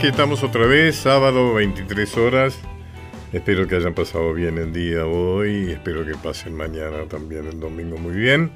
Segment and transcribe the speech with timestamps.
[0.00, 2.58] Aquí estamos otra vez, sábado 23 horas.
[3.34, 7.60] Espero que hayan pasado bien el día hoy y espero que pasen mañana también el
[7.60, 8.50] domingo muy bien.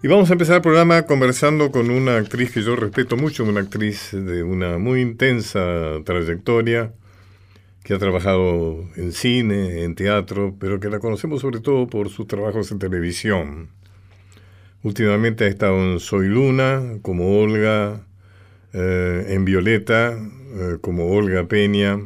[0.00, 3.62] Y vamos a empezar el programa conversando con una actriz que yo respeto mucho, una
[3.62, 5.64] actriz de una muy intensa
[6.04, 6.92] trayectoria,
[7.82, 12.28] que ha trabajado en cine, en teatro, pero que la conocemos sobre todo por sus
[12.28, 13.70] trabajos en televisión.
[14.84, 18.02] Últimamente ha estado en Soy Luna, como Olga,
[18.74, 21.98] eh, en Violeta, eh, como Olga Peña,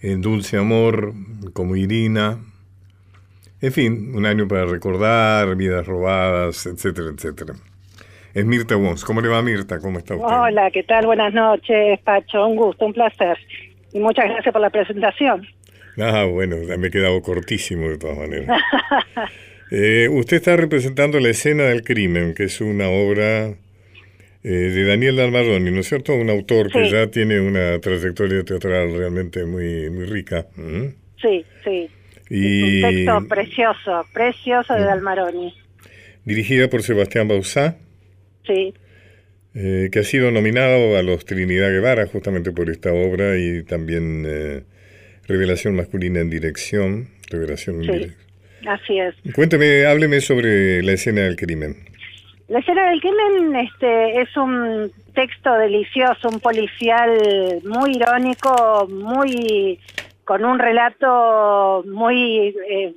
[0.00, 1.14] en Dulce Amor,
[1.52, 2.38] como Irina.
[3.60, 7.54] En fin, un año para recordar, vidas robadas, etcétera, etcétera.
[8.34, 9.04] Es Mirta Wons.
[9.04, 9.78] ¿Cómo le va Mirta?
[9.78, 10.26] ¿Cómo está usted?
[10.26, 11.06] Hola, ¿qué tal?
[11.06, 12.46] Buenas noches, Pacho.
[12.46, 13.38] Un gusto, un placer.
[13.92, 15.46] Y muchas gracias por la presentación.
[15.98, 18.60] Ah, bueno, me he quedado cortísimo de todas maneras.
[19.74, 23.54] Eh, usted está representando la escena del crimen, que es una obra
[24.44, 26.14] eh, de Daniel Dalmaroni, ¿no es cierto?
[26.14, 30.46] Un autor que ya tiene una trayectoria teatral realmente muy, muy rica.
[31.20, 31.88] Sí, sí.
[32.28, 32.82] Y...
[32.82, 35.54] un texto precioso, precioso de Dalmaroni.
[36.24, 37.76] Dirigida por Sebastián Bausá.
[38.46, 38.74] Sí.
[39.54, 44.64] Eh, que ha sido nominado a los Trinidad Guevara justamente por esta obra y también
[45.28, 47.08] Revelación Masculina en Dirección.
[47.30, 48.22] Revelación en Dirección.
[48.66, 49.14] Así es.
[49.34, 51.76] Cuénteme, hábleme sobre la escena del crimen.
[52.52, 57.18] La escena del crimen este, es un texto delicioso, un policial
[57.64, 59.80] muy irónico, muy
[60.24, 62.94] con un relato muy eh,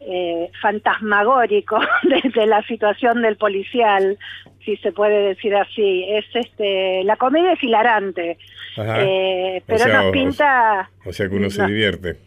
[0.00, 1.80] eh, fantasmagórico
[2.34, 4.18] de, la situación del policial,
[4.62, 6.04] si se puede decir así.
[6.10, 8.36] Es este la comedia es hilarante,
[8.76, 10.90] eh, pero nos pinta.
[11.06, 12.18] O sea, que uno se divierte.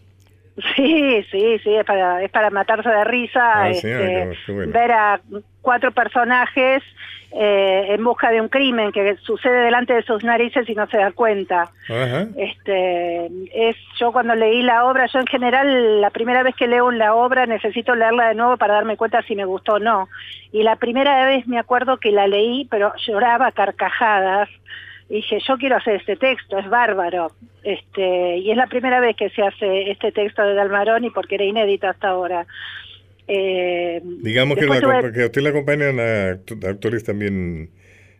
[0.76, 4.38] Sí, sí, sí, es para, es para matarse de risa, ah, este,
[4.68, 5.22] ver a
[5.62, 6.84] cuatro personajes
[7.32, 10.98] eh, en busca de un crimen que sucede delante de sus narices y no se
[10.98, 11.70] da cuenta.
[12.36, 16.90] Este, es yo cuando leí la obra, yo en general la primera vez que leo
[16.92, 20.08] la obra necesito leerla de nuevo para darme cuenta si me gustó o no.
[20.52, 24.50] Y la primera vez me acuerdo que la leí, pero lloraba carcajadas
[25.10, 27.32] dije, yo quiero hacer este texto, es bárbaro.
[27.64, 31.44] Este, y es la primera vez que se hace este texto de Dalmaroni porque era
[31.44, 32.46] inédito hasta ahora.
[33.28, 36.32] Eh, Digamos que, la, que, a usted le acompañan a
[36.70, 37.70] actores también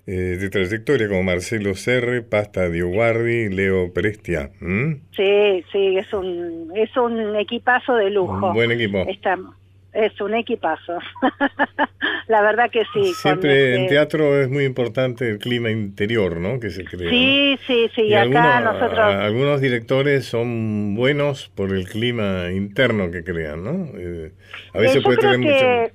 [0.06, 4.52] eh, de trayectoria como Marcelo Serre, Pasta Dioguardi, Leo Prestia.
[4.60, 8.48] Sí, sí, es un, es un equipazo de lujo.
[8.48, 9.06] Un buen equipo.
[9.08, 9.59] Estamos.
[9.94, 11.00] Es un equipazo.
[12.28, 13.14] la verdad que sí.
[13.16, 16.60] Siempre en teatro es muy importante el clima interior, ¿no?
[16.60, 17.10] Que se crea.
[17.10, 18.04] Sí, sí, sí.
[18.04, 19.00] Y acá nosotros.
[19.00, 23.88] algunos directores son buenos por el clima interno que crean, ¿no?
[23.98, 24.32] Eh,
[24.74, 25.92] a veces eh, puede tener que,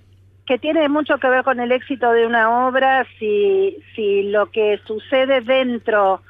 [0.47, 4.81] que tiene mucho que ver con el éxito de una obra si, si lo que
[4.87, 6.21] sucede dentro,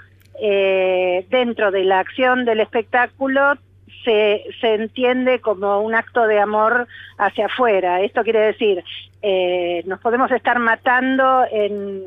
[0.40, 3.54] eh, dentro de la acción del espectáculo
[4.04, 6.86] se, se entiende como un acto de amor
[7.18, 8.00] hacia afuera.
[8.00, 8.84] Esto quiere decir,
[9.22, 12.02] eh, nos podemos estar matando en,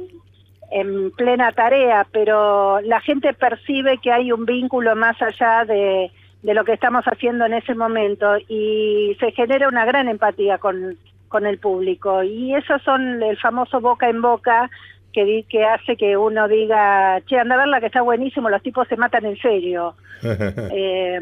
[0.71, 6.11] en plena tarea, pero la gente percibe que hay un vínculo más allá de,
[6.43, 10.97] de lo que estamos haciendo en ese momento y se genera una gran empatía con,
[11.27, 12.23] con el público.
[12.23, 14.69] Y esos son el famoso boca en boca
[15.17, 18.87] que, que hace que uno diga, che, anda a verla que está buenísimo, los tipos
[18.87, 19.95] se matan en serio.
[20.23, 21.19] eh,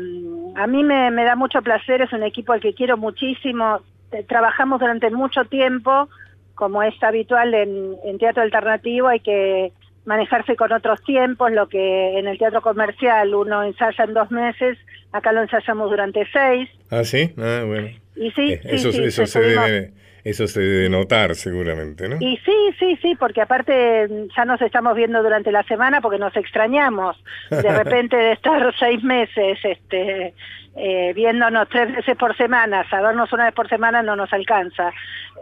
[0.56, 3.80] a mí me, me da mucho placer, es un equipo al que quiero muchísimo,
[4.12, 6.10] eh, trabajamos durante mucho tiempo,
[6.56, 9.72] como es habitual en, en teatro alternativo, hay que
[10.04, 14.78] manejarse con otros tiempos, lo que en el teatro comercial uno ensaya en dos meses,
[15.14, 16.70] acá lo ensayamos durante seis.
[16.92, 17.88] Ah, sí, ah, bueno.
[18.18, 19.92] Y sí, eh, eso, sí, eso se debe
[20.26, 22.18] eso se debe notar seguramente, ¿no?
[22.20, 26.36] Y sí, sí, sí, porque aparte ya nos estamos viendo durante la semana porque nos
[26.36, 27.16] extrañamos.
[27.52, 30.34] De repente de estar seis meses este,
[30.76, 34.92] eh, viéndonos tres veces por semana, sabernos una vez por semana no nos alcanza.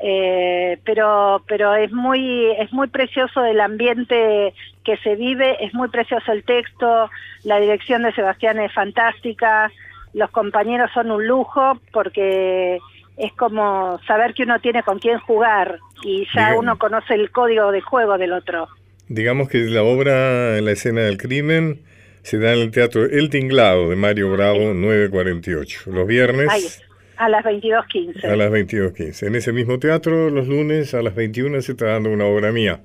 [0.04, 4.54] Eh, pero pero es muy es muy precioso el ambiente
[4.84, 7.10] que se vive, es muy precioso el texto,
[7.46, 9.72] la dirección de Sebastián es fantástica,
[10.14, 12.80] los compañeros son un lujo porque
[13.18, 17.72] es como saber que uno tiene con quién jugar y ya uno conoce el código
[17.72, 18.68] de juego del otro.
[19.08, 21.82] Digamos que la obra en la escena del crimen
[22.24, 26.82] se da en el Teatro El Tinglado de Mario Bravo 948, los viernes.
[27.18, 28.26] a las 22.15.
[28.26, 29.28] A las 22.15.
[29.28, 32.80] En ese mismo teatro, los lunes a las 21 se está dando una obra mía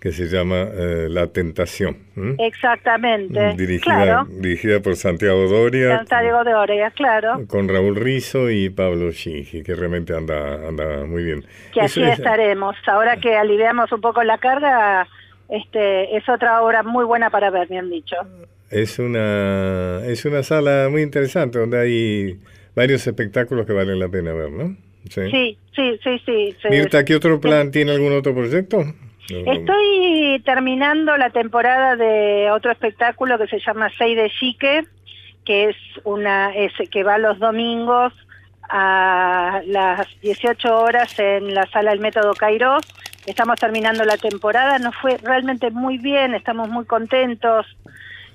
[0.00, 1.98] que se llama eh, La Tentación.
[2.38, 3.54] Exactamente.
[3.54, 5.98] Dirigida, dirigida por Santiago Doria.
[5.98, 7.46] Santiago Doria, claro.
[7.46, 11.44] Con Raúl Rizo y Pablo Shinji, que realmente anda, anda muy bien.
[11.74, 12.76] Que así estaremos.
[12.86, 15.06] Ahora que aliviamos un poco la carga,
[15.50, 18.16] este, es otra obra muy buena para ver, me han dicho.
[18.70, 22.40] Es una, es una sala muy interesante donde hay
[22.74, 24.76] varios espectáculos que valen la pena ver, ¿no?
[25.10, 26.56] Sí, sí, sí, sí.
[26.70, 27.70] Mirta, ¿qué otro plan?
[27.70, 28.84] ¿Tiene algún otro proyecto?
[29.30, 34.84] Estoy terminando la temporada de otro espectáculo que se llama Seis de Chique,
[35.44, 38.12] que es una es, que va los domingos
[38.68, 42.82] a las 18 horas en la sala del Método Kairos.
[43.26, 47.66] Estamos terminando la temporada, nos fue realmente muy bien, estamos muy contentos.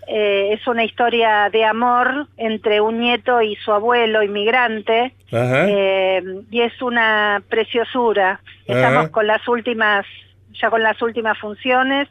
[0.07, 6.62] Eh, es una historia de amor entre un nieto y su abuelo inmigrante eh, y
[6.62, 8.39] es una preciosura.
[8.68, 10.06] Estamos con las últimas,
[10.62, 12.07] ya con las últimas funciones.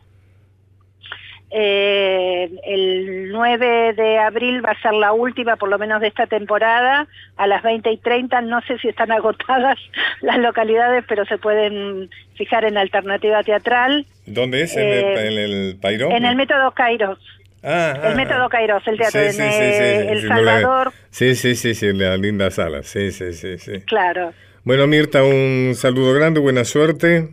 [1.56, 6.26] Eh, el 9 de abril va a ser la última, por lo menos de esta
[6.26, 7.06] temporada,
[7.36, 8.40] a las 20 y 30.
[8.42, 9.78] No sé si están agotadas
[10.20, 14.06] las localidades, pero se pueden fijar en alternativa teatral.
[14.26, 14.76] ¿Dónde es?
[14.76, 16.10] ¿En, el, en Pairo?
[16.10, 17.18] En el Método Kairos.
[17.66, 20.92] Ah, el ah, método Kairos, el teatro de El Salvador.
[21.08, 23.80] Sí, sí, sí, sí, la linda sala, sí, sí, sí, sí.
[23.86, 24.34] Claro.
[24.64, 27.30] Bueno, Mirta, un saludo grande, buena suerte.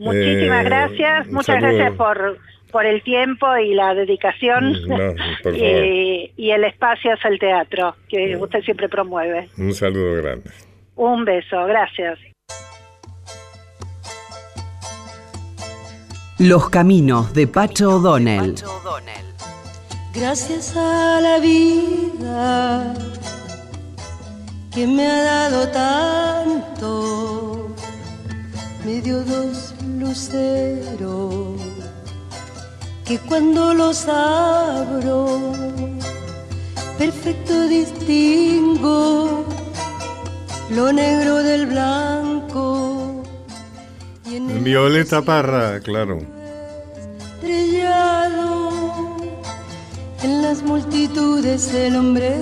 [0.00, 2.38] Muchísimas eh, gracias, muchas gracias por,
[2.72, 8.62] por el tiempo y la dedicación mm, y, el espacio hacia el teatro que usted
[8.62, 9.50] siempre promueve.
[9.58, 10.50] Un saludo grande.
[10.96, 12.18] Un beso, gracias.
[16.38, 18.54] Los caminos de Pacho O'Donnell.
[20.14, 22.94] Gracias a la vida
[24.74, 27.68] que me ha dado tanto,
[28.86, 31.60] me dio dos luceros
[33.04, 35.52] que cuando los abro,
[36.98, 39.44] perfecto distingo
[40.70, 43.22] lo negro del blanco.
[44.24, 46.18] Y en Violeta Parra, claro.
[47.34, 48.70] Estrellado
[50.22, 52.36] en las multitudes el hombre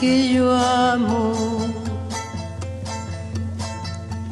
[0.00, 1.65] que yo amo.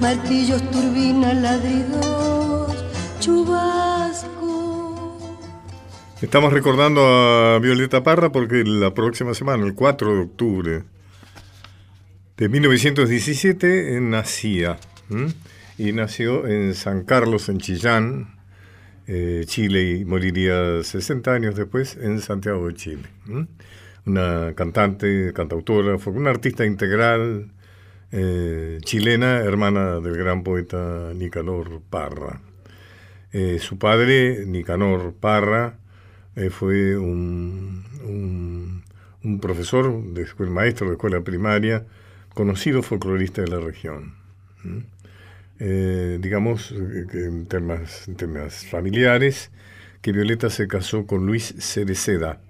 [0.00, 2.84] martillos, turbinas, ladridos,
[3.20, 4.38] chubasco.
[6.22, 10.82] Estamos recordando a Violeta Parra porque la próxima semana, el 4 de octubre
[12.36, 14.78] de 1917, nacía.
[15.76, 18.36] Y nació en San Carlos, en Chillán,
[19.06, 23.08] eh, Chile y moriría 60 años después en Santiago de Chile.
[24.06, 27.50] Una cantante, cantautora, fue una artista integral
[28.12, 32.40] eh, chilena, hermana del gran poeta Nicanor Parra.
[33.32, 35.78] Eh, su padre, Nicanor Parra,
[36.50, 37.84] fue un,
[39.22, 41.84] un, profesor, de maestro de escuela primaria,
[42.32, 44.14] conocido folclorista de la región.
[45.62, 49.50] Eh, digamos, eh, en temas, temas familiares,
[50.00, 52.40] que Violeta se casó con Luis Cereceda,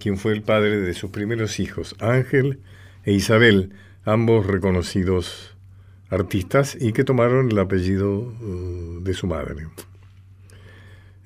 [0.00, 2.58] quien fue el padre de sus primeros hijos, Ángel
[3.04, 3.70] e Isabel,
[4.12, 5.56] ambos reconocidos
[6.10, 9.68] artistas y que tomaron el apellido uh, de su madre.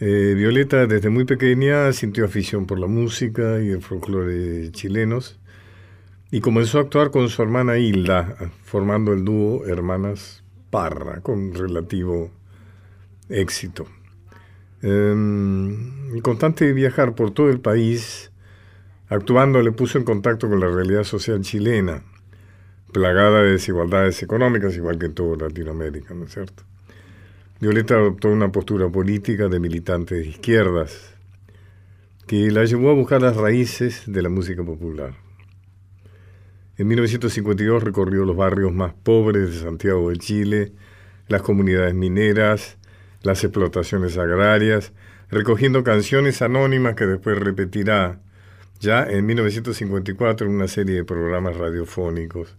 [0.01, 5.39] Eh, Violeta desde muy pequeña sintió afición por la música y el folclore chilenos
[6.31, 12.31] y comenzó a actuar con su hermana Hilda, formando el dúo Hermanas Parra, con relativo
[13.29, 13.87] éxito.
[14.83, 18.33] Em, el constante viajar por todo el país,
[19.09, 22.03] actuando, le puso en contacto con la realidad social chilena,
[22.95, 26.63] plagada de desigualdades económicas, igual que en toda Latinoamérica, ¿no es cierto?
[27.61, 31.13] Violeta adoptó una postura política de militante de izquierdas,
[32.29, 35.15] que la llevó a buscar las raíces de la música popular.
[36.79, 40.73] En 1952 recorrió los barrios más pobres de Santiago de Chile,
[41.27, 42.79] las comunidades mineras,
[43.23, 44.93] las explotaciones agrarias,
[45.31, 48.21] recogiendo canciones anónimas que después repetirá
[48.79, 52.57] ya en 1954 en una serie de programas radiofónicos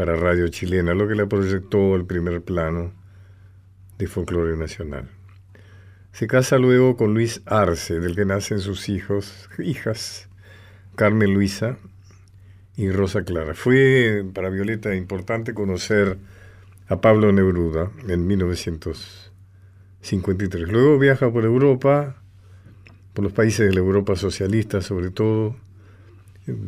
[0.00, 2.94] para Radio Chilena, lo que le proyectó el primer plano
[3.98, 5.10] de folclore nacional.
[6.12, 10.30] Se casa luego con Luis Arce, del que nacen sus hijos, hijas,
[10.96, 11.76] Carmen Luisa
[12.78, 13.52] y Rosa Clara.
[13.52, 16.16] Fue para Violeta importante conocer
[16.88, 20.66] a Pablo Neruda en 1953.
[20.66, 22.22] Luego viaja por Europa,
[23.12, 25.56] por los países de la Europa socialista sobre todo,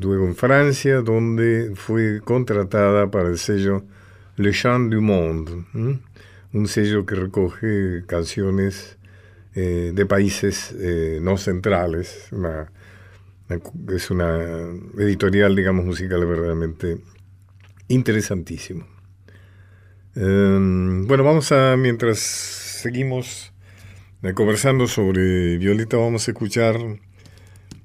[0.01, 3.85] luego en Francia, donde fue contratada para el sello
[4.37, 5.65] Le Chant du Monde,
[6.53, 8.99] un sello que recoge canciones
[9.55, 12.31] eh, de países eh, no centrales.
[13.95, 14.39] es una
[14.99, 16.99] editorial, digamos, musical verdaderamente
[17.89, 18.87] interesantísimo.
[20.15, 23.53] Em, bueno, vamos a, mientras seguimos
[24.23, 26.77] eh, conversando sobre Violeta, vamos a escuchar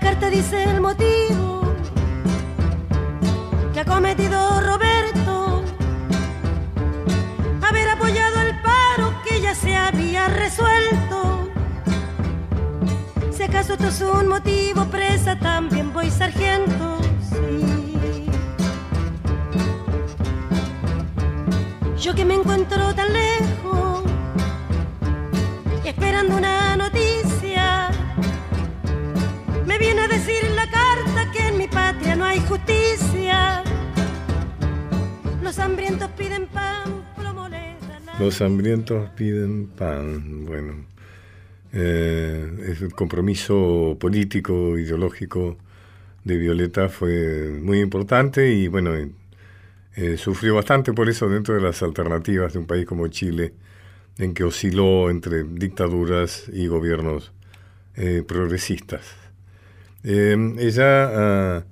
[0.00, 1.60] La carta dice el motivo
[3.72, 5.64] que ha cometido Roberto,
[7.68, 11.50] haber apoyado el paro que ya se había resuelto.
[13.32, 16.98] Si acaso esto es un motivo, presa también voy sargento.
[22.00, 24.04] Yo que me encuentro tan lejos,
[25.84, 27.27] esperando una noticia,
[32.66, 33.62] justicia.
[35.42, 37.04] Los hambrientos piden pan,
[38.18, 40.86] Los hambrientos piden pan, bueno.
[41.72, 45.58] Eh, el compromiso político, ideológico
[46.24, 48.92] de Violeta fue muy importante y bueno,
[49.96, 53.52] eh, sufrió bastante por eso dentro de las alternativas de un país como Chile,
[54.16, 57.32] en que osciló entre dictaduras y gobiernos
[57.96, 59.04] eh, progresistas.
[60.04, 61.64] Em, ella, ah,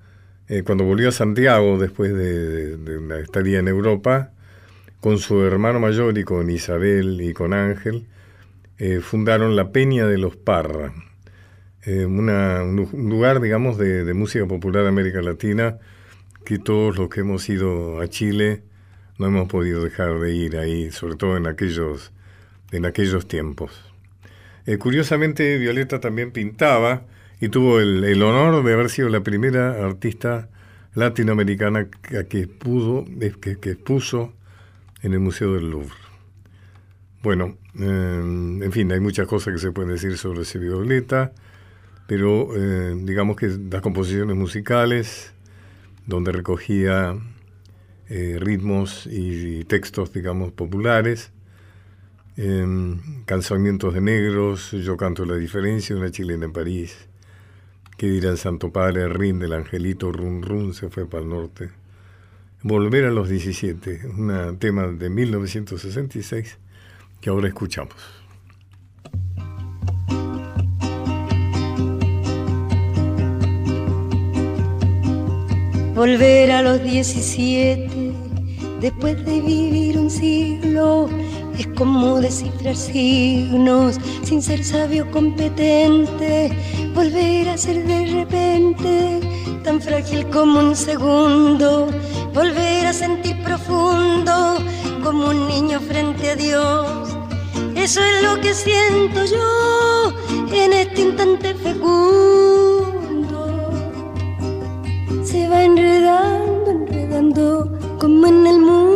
[0.48, 4.32] eh, cuando volvió a Santiago después de, una estadía en Europa,
[5.00, 8.06] con su hermano mayor y con Isabel y con Ángel,
[9.00, 10.92] fundaron la Peña de los Parra,
[11.82, 15.78] em, un lugar, digamos, de, de música popular de América Latina,
[16.44, 18.62] que todos los que hemos ido a Chile
[19.18, 22.12] no hemos podido dejar de ir ahí, sobre todo en aquellos,
[22.70, 23.72] en aquellos tiempos.
[24.66, 27.02] Eh, curiosamente, Violeta también pintaba
[27.40, 30.48] y tuvo el, honor de haber sido la primera artista
[30.94, 31.88] latinoamericana
[32.28, 33.04] que, pudo,
[33.40, 34.32] que, que expuso
[35.02, 35.94] en el Museo del Louvre.
[37.22, 38.20] Bueno, eh,
[38.62, 41.32] en fin, hay muchas cosas que se pueden decir sobre ese Violeta,
[42.06, 45.32] pero eh, digamos que las composiciones musicales,
[46.06, 47.16] donde recogía
[48.08, 51.32] eh, ritmos y, textos, digamos, populares,
[52.36, 52.64] eh,
[53.24, 57.08] Cansamientos de Negros, Yo canto la diferencia, Una chilena en París,
[57.96, 59.08] ¿Qué dirá el Santo Padre?
[59.08, 61.70] Rin del Angelito, Run Run, se fue para el norte.
[62.62, 66.58] Volver a los 17, un tema de 1966
[67.22, 67.96] que ahora escuchamos.
[75.94, 78.12] Volver a los 17
[78.82, 81.08] después de vivir un siglo
[81.58, 86.50] es como descifrar signos sin ser sabio competente.
[86.94, 89.20] Volver a ser de repente
[89.64, 91.88] tan frágil como un segundo.
[92.34, 94.58] Volver a sentir profundo
[95.02, 97.16] como un niño frente a Dios.
[97.74, 100.12] Eso es lo que siento yo
[100.52, 102.26] en este instante fecundo
[105.24, 108.95] se va enredando, enredando, como en el la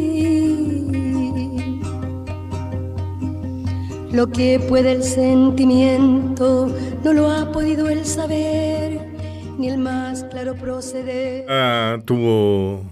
[4.13, 8.99] Lo que puede el sentimiento, no lo ha podido el saber,
[9.57, 11.45] ni el más claro proceder.
[11.47, 12.89] Ah, tuvo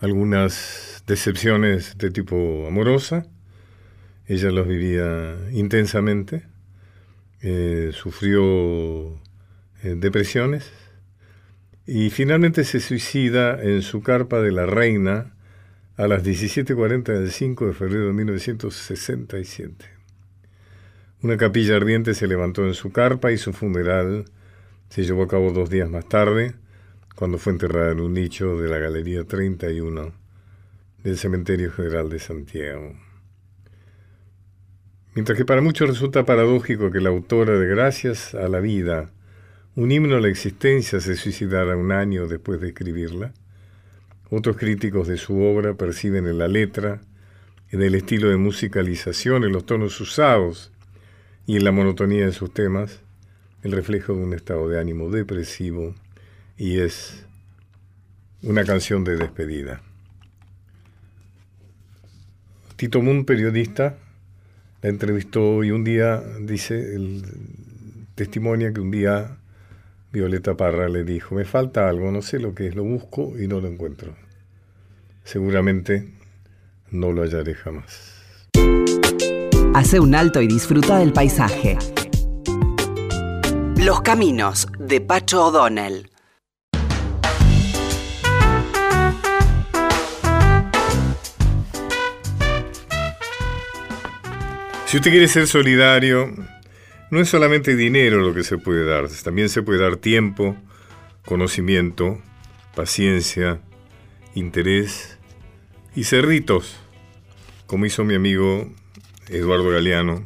[0.00, 3.26] algunas decepciones de tipo amorosa.
[4.26, 6.44] Ella los vivía intensamente.
[7.42, 9.14] Eh, sufrió
[9.82, 10.70] eh, depresiones
[11.86, 15.34] y finalmente se suicida en su carpa de la reina
[15.96, 19.99] a las 17.40 del 5 de febrero de 1967.
[21.22, 24.24] Una capilla ardiente se levantó en su carpa y su funeral
[24.88, 26.54] se llevó a cabo dos días más tarde,
[27.14, 30.14] cuando fue enterrada en un nicho de la Galería 31
[31.04, 32.94] del Cementerio General de Santiago.
[35.14, 39.10] Mientras que para muchos resulta paradójico que la autora de Gracias a la Vida,
[39.76, 43.34] un himno a la existencia, se suicidara un año después de escribirla,
[44.30, 47.02] otros críticos de su obra perciben en la letra,
[47.68, 50.72] en el estilo de musicalización, en los tonos usados
[51.50, 53.00] y en la monotonía de sus temas,
[53.64, 55.96] el reflejo de un estado de ánimo depresivo
[56.56, 57.26] y es
[58.44, 59.82] una canción de despedida.
[62.76, 63.98] Tito Moon, periodista,
[64.80, 67.24] la entrevistó y un día, dice, el
[68.14, 69.38] testimonia que un día
[70.12, 73.48] Violeta Parra le dijo, me falta algo, no sé lo que es, lo busco y
[73.48, 74.14] no lo encuentro.
[75.24, 76.12] Seguramente
[76.92, 78.19] no lo hallaré jamás.
[79.72, 81.78] Hace un alto y disfruta del paisaje.
[83.76, 86.10] Los caminos de Pacho O'Donnell.
[94.86, 96.34] Si usted quiere ser solidario,
[97.12, 100.56] no es solamente dinero lo que se puede dar, también se puede dar tiempo,
[101.24, 102.20] conocimiento,
[102.74, 103.60] paciencia,
[104.34, 105.16] interés
[105.94, 106.76] y cerritos,
[107.68, 108.68] como hizo mi amigo
[109.30, 110.24] Eduardo Galeano,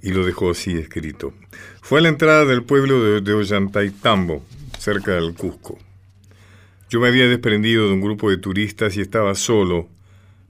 [0.00, 1.34] y lo dejó así escrito.
[1.82, 4.44] Fue a la entrada del pueblo de, de Ollantaytambo,
[4.78, 5.78] cerca del Cusco.
[6.88, 9.88] Yo me había desprendido de un grupo de turistas y estaba solo,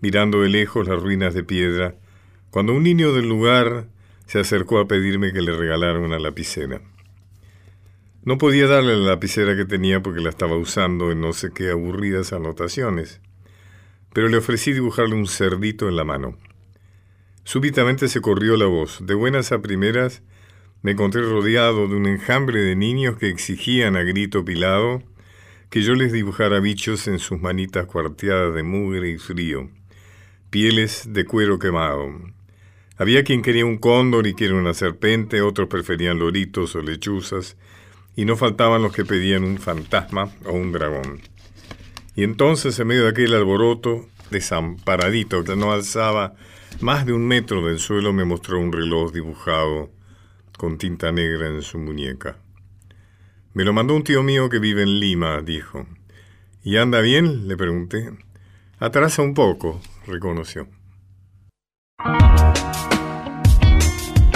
[0.01, 1.95] mirando de lejos las ruinas de piedra
[2.51, 3.87] cuando un niño del lugar
[4.27, 6.81] se acercó a pedirme que le regalara una lapicera.
[8.25, 11.71] No podía darle la lapicera que tenía porque la estaba usando en no sé qué
[11.71, 13.21] aburridas anotaciones,
[14.13, 16.37] pero le ofrecí dibujarle un cerdito en la mano.
[17.49, 18.99] Súbitamente se corrió la voz.
[19.01, 20.21] De buenas a primeras
[20.83, 25.03] me encontré rodeado de un enjambre de niños que exigían a grito pilado
[25.71, 29.71] que yo les dibujara bichos en sus manitas cuarteadas de mugre y frío,
[30.51, 32.11] pieles de cuero quemado,
[32.99, 37.57] había quien quería un cóndor y quiere una serpente, otros preferían loritos o lechuzas,
[38.15, 41.23] y no faltaban los que pedían un fantasma o un dragón.
[42.15, 46.35] Y entonces, en medio de aquel alboroto, desamparadito, que no alzaba
[46.81, 49.91] más de un metro del suelo, me mostró un reloj dibujado
[50.57, 52.37] con tinta negra en su muñeca.
[53.55, 55.87] Me lo mandó un tío mío que vive en Lima, dijo.
[56.62, 57.49] ¿Y anda bien?
[57.49, 58.11] le pregunté.
[58.79, 60.69] Atrasa un poco, reconoció.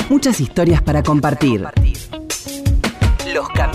[0.09, 1.65] Muchas historias para compartir.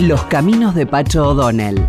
[0.00, 1.88] Los, caminos de Pacho O'Donnell.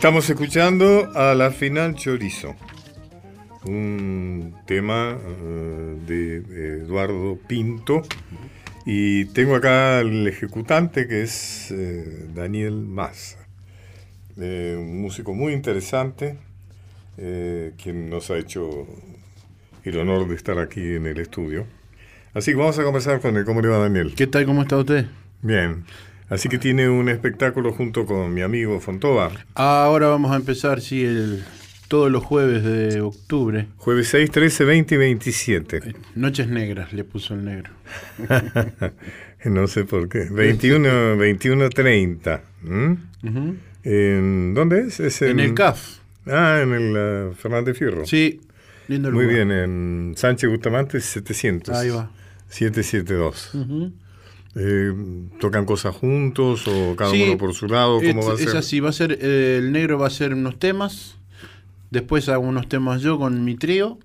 [0.00, 2.56] Estamos escuchando a la final Chorizo,
[3.66, 8.00] un tema eh, de Eduardo Pinto.
[8.86, 13.46] Y tengo acá al ejecutante que es eh, Daniel Massa,
[14.38, 16.38] eh, un músico muy interesante,
[17.14, 18.86] quien nos ha hecho
[19.84, 21.66] el honor de estar aquí en el estudio.
[22.32, 23.44] Así que vamos a conversar con él.
[23.44, 24.14] ¿Cómo le va, Daniel?
[24.16, 24.46] ¿Qué tal?
[24.46, 25.04] ¿Cómo está usted?
[25.42, 25.84] Bien.
[26.30, 29.32] Así que tiene un espectáculo junto con mi amigo Fontova.
[29.54, 31.42] Ahora vamos a empezar, sí, el,
[31.88, 33.66] todos los jueves de octubre.
[33.76, 35.94] Jueves 6, 13, 20 y 27.
[36.14, 37.72] Noches negras le puso el negro.
[39.44, 40.28] no sé por qué.
[40.30, 42.42] 21, 21 30.
[43.82, 45.22] ¿En, ¿Dónde es?
[45.22, 45.98] en, el CAF.
[46.26, 48.06] Ah, en el uh, Fernández Fierro.
[48.06, 48.40] Sí,
[48.86, 49.26] lindo lugar.
[49.26, 51.76] Muy bien, en Sánchez Bustamante 700.
[51.76, 52.08] Ahí va.
[52.50, 53.50] 772.
[54.56, 54.92] Eh,
[55.38, 58.00] ¿Tocan cosas juntos o cada uno por su lado?
[58.00, 58.48] ¿Cómo va a ser?
[58.48, 61.16] Es así, va a ser, eh, el negro va a hacer unos temas,
[61.90, 63.98] después hago unos temas yo con mi trío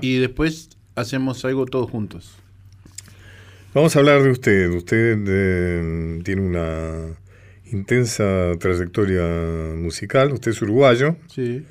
[0.00, 2.36] y después hacemos algo todos juntos.
[3.74, 4.70] Vamos a hablar de usted.
[4.70, 7.16] Usted eh, tiene una
[7.70, 11.16] intensa trayectoria musical, usted es uruguayo.
[11.32, 11.64] Sí.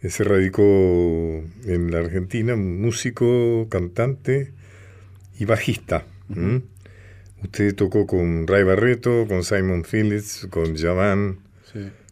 [0.00, 4.52] Se radicó en la Argentina, músico, cantante
[5.38, 6.04] y bajista.
[7.44, 11.38] Usted tocó con Ray Barreto, con Simon Phillips, con Javan,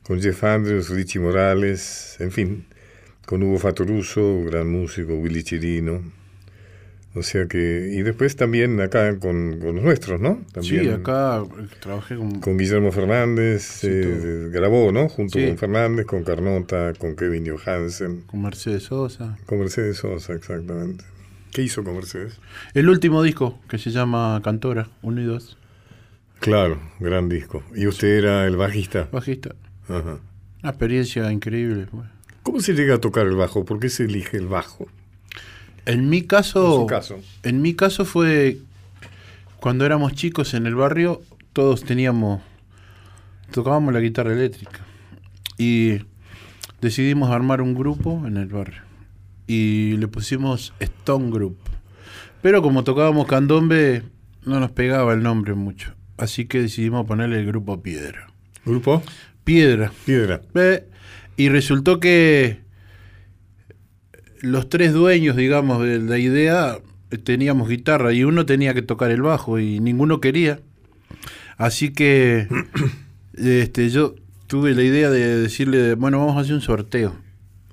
[0.02, 2.66] con Jeff Andrews, Richie Morales, en fin,
[3.24, 6.02] con Hugo Fatoruso, gran músico, Willy Chirino.
[7.14, 10.42] O sea que, y después también acá con, los nuestros, ¿no?
[10.52, 11.42] También, sí, acá
[11.80, 12.40] trabajé con...
[12.40, 15.08] Con Guillermo Fernández, eh, grabó, ¿no?
[15.08, 18.22] Junto con Fernández, con Carnota, con Kevin Johansen.
[18.22, 19.38] Con Mercedes Sosa.
[19.46, 21.04] Con Mercedes Sosa, exactamente.
[21.52, 22.40] ¿Qué hizo con Mercedes?
[22.72, 25.58] El último disco, que se llama Cantora, 1 y 2.
[26.40, 27.62] Claro, gran disco.
[27.74, 29.08] ¿Y usted era el bajista?
[29.12, 29.54] Bajista.
[29.86, 30.18] Ajá.
[30.62, 31.88] Una experiencia increíble.
[32.42, 33.66] ¿Cómo se llega a tocar el bajo?
[33.66, 34.88] ¿Por qué se elige el bajo?
[35.84, 37.20] En mi caso, en, caso.
[37.42, 38.58] en mi caso fue
[39.60, 41.20] cuando éramos chicos en el barrio,
[41.52, 42.40] todos teníamos,
[43.50, 44.80] tocábamos la guitarra eléctrica
[45.58, 45.98] y
[46.80, 48.91] decidimos armar un grupo en el barrio
[49.46, 51.58] y le pusimos Stone Group.
[52.40, 54.02] Pero como tocábamos candombe,
[54.44, 55.94] no nos pegaba el nombre mucho.
[56.16, 58.28] Así que decidimos ponerle el grupo Piedra.
[58.64, 59.02] ¿Grupo?
[59.44, 59.92] Piedra.
[60.04, 60.40] Piedra.
[61.36, 62.60] Y resultó que
[64.40, 66.78] los tres dueños, digamos, de la idea,
[67.24, 70.60] teníamos guitarra y uno tenía que tocar el bajo y ninguno quería.
[71.56, 72.48] Así que
[73.34, 74.16] este, yo
[74.48, 77.21] tuve la idea de decirle, bueno, vamos a hacer un sorteo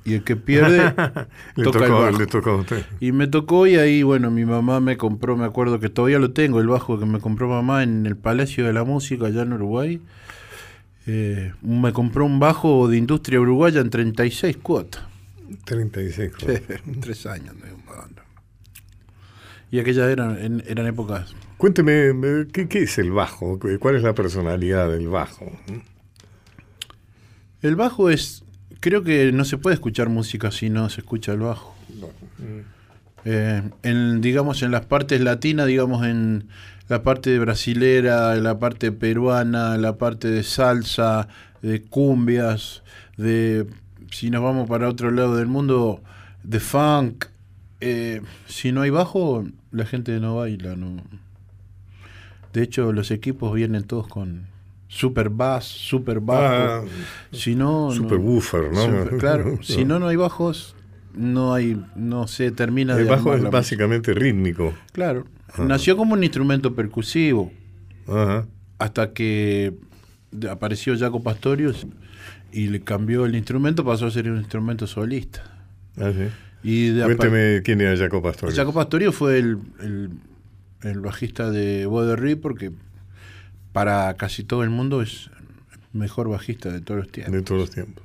[0.10, 0.92] y el que pierde
[1.64, 2.18] toca el bajo.
[2.18, 2.86] Le tocó a usted.
[3.00, 6.32] Y me tocó y ahí, bueno, mi mamá me compró, me acuerdo que todavía lo
[6.32, 9.54] tengo, el bajo que me compró mamá en el Palacio de la Música allá en
[9.54, 10.02] Uruguay.
[11.06, 15.04] Eh, me compró un bajo de industria uruguaya en 36 cuotas.
[15.66, 16.62] 36 cuotas.
[17.02, 17.56] tres años.
[19.72, 21.36] Y aquellas eran, eran épocas...
[21.58, 23.60] Cuénteme, ¿qué, ¿qué es el bajo?
[23.80, 25.52] ¿Cuál es la personalidad del bajo?
[27.62, 28.46] El bajo es
[28.80, 31.76] creo que no se puede escuchar música si no se escucha el bajo.
[33.26, 36.48] Eh, en, digamos, en las partes latinas, digamos, en
[36.88, 41.28] la parte brasilera, la parte peruana, la parte de salsa,
[41.62, 42.84] de cumbias,
[43.18, 43.68] de,
[44.12, 46.02] si nos vamos para otro lado del mundo,
[46.44, 47.26] de funk.
[47.82, 50.76] Eh, si no hay bajo, la gente no baila.
[50.76, 51.02] No.
[52.54, 54.49] De hecho, los equipos vienen todos con,
[54.90, 56.44] super bass, super bajo.
[56.44, 56.84] Ah,
[57.32, 59.18] si no, super woofer, ¿no?
[59.18, 60.76] claro, si no, no hay bajos,
[61.14, 64.74] no hay, no se termina El bajo es básicamente rítmico.
[64.92, 65.26] Claro.
[65.58, 67.52] Nació como un instrumento percusivo.
[68.80, 69.74] Hasta que
[70.50, 71.86] apareció Jaco Pastorius
[72.52, 75.44] y le cambió el instrumento, pasó a ser un instrumento solista.
[75.98, 76.12] Ah,
[76.64, 78.58] y Cuénteme quién era Jaco Pastorius.
[78.58, 79.60] Jaco Pastorius fue el,
[80.82, 82.72] el, bajista de Boderry porque
[83.72, 85.30] para casi todo el mundo es
[85.94, 87.34] mejor bajista de todos los tiempos.
[87.34, 88.04] De todos los tiempos.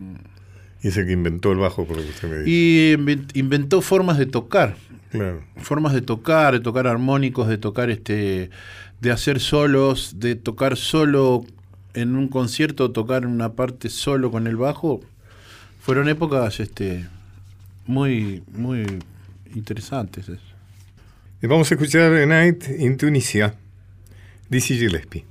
[0.83, 2.50] Y es el que inventó el bajo, por lo que usted me dice.
[2.50, 4.77] Y inventó formas de tocar.
[5.11, 5.42] Claro.
[5.57, 8.50] Formas de tocar, de tocar armónicos, de tocar este.
[9.00, 11.44] de hacer solos, de tocar solo
[11.94, 15.00] en un concierto, tocar una parte solo con el bajo.
[15.81, 17.07] Fueron épocas este
[17.87, 18.85] muy, muy
[19.55, 20.27] interesantes.
[21.42, 23.55] Y vamos a escuchar Night in Tunisia,
[24.48, 25.24] Dizzy Gillespie.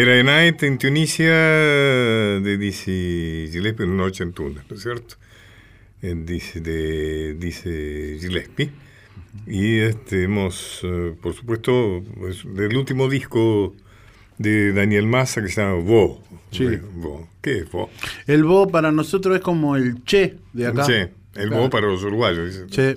[0.00, 5.16] Era Night en Tunisia de Dizzy Gillespie, una noche en Túnez, ¿no es cierto?
[6.00, 8.70] En dice, de Dice Gillespie.
[9.46, 12.02] Y este, hemos, eh, por supuesto,
[12.46, 13.74] del último disco
[14.38, 16.22] de Daniel Massa que se llama Bo.
[16.50, 16.66] Sí.
[17.42, 17.90] ¿Qué es Bo?
[18.26, 20.86] El Bo para nosotros es como el Che de acá.
[20.86, 22.66] Che, el Bo para los uruguayos.
[22.70, 22.96] Che.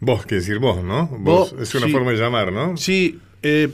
[0.00, 1.06] Vos, quiere decir vos, ¿no?
[1.06, 2.78] Vos, es una forma de llamar, ¿no?
[2.78, 3.68] Sí, eh,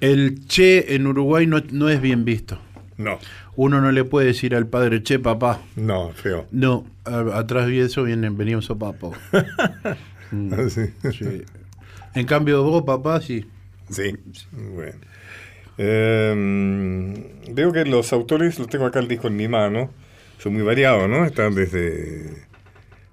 [0.00, 2.58] el Che en Uruguay no, no es bien visto.
[2.96, 3.18] No.
[3.56, 5.60] Uno no le puede decir al padre, che, papá.
[5.76, 6.46] No, feo.
[6.50, 9.14] No, atrás de eso vienen, venimos a papo.
[10.30, 10.82] Mm, ah, sí.
[12.14, 13.46] En cambio, vos, papá, sí.
[13.88, 14.12] Sí,
[14.52, 14.98] bueno.
[15.78, 17.14] Em,
[17.54, 19.90] veo que los autores, los tengo acá el disco en mi mano,
[20.36, 21.24] son muy variados, ¿no?
[21.24, 22.44] Están desde,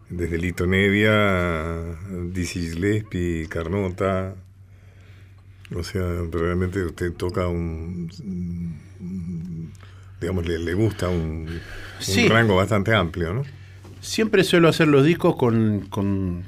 [0.10, 1.96] desde Lito Nevia,
[2.34, 4.36] Dizzy Gillespie, Carnota.
[5.74, 8.10] O sea, realmente usted toca un
[10.26, 11.48] digamos, le, gusta un,
[12.30, 13.44] rango bastante amplio, ¿no?
[14.02, 16.44] Siempre suelo hacer los discos con,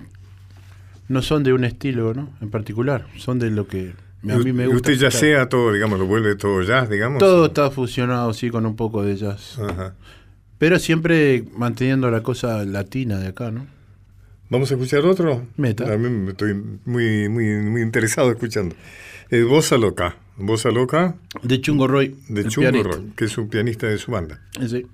[1.08, 2.30] No son de un estilo, ¿no?
[2.42, 3.94] En particular, son de lo que
[4.30, 4.92] a mí me gusta.
[4.92, 7.20] usted ya sea todo, digamos, lo vuelve todo jazz, digamos?
[7.20, 9.60] Todo está fusionado, sí, con un poco de jazz.
[10.58, 13.68] Pero siempre manteniendo la cosa latina de acá, ¿no?
[14.50, 15.46] ¿Vamos a escuchar otro?
[15.58, 15.92] Meta.
[15.94, 16.54] A mí estoy
[16.86, 18.76] muy, muy, muy interesado escuchando.
[19.30, 19.42] Eh,
[19.78, 20.16] Loca.
[20.38, 21.16] Bossa Loca.
[21.44, 22.16] De Chungo Roy.
[22.30, 24.40] De Chungo Roy, que es un pianista de su banda.
[24.68, 24.86] Sí.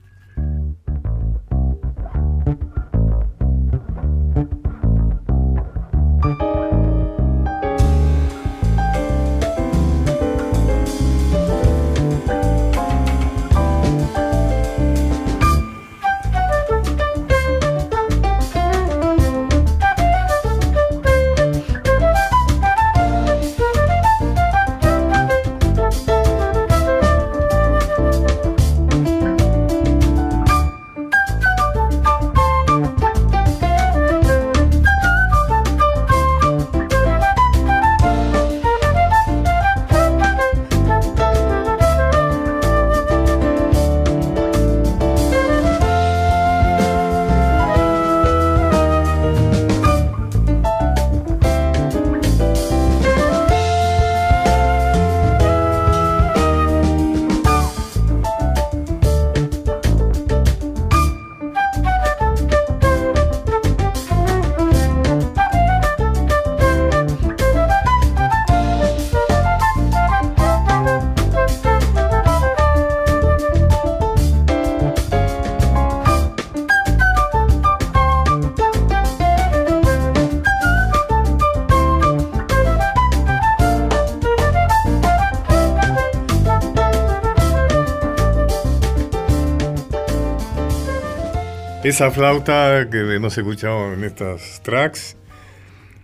[91.83, 95.17] Esa flauta que hemos escuchado en estas tracks